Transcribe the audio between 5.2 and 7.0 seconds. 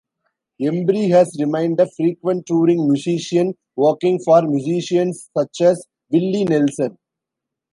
such as Willie Nelson.